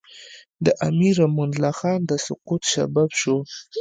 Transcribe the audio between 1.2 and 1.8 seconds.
امان الله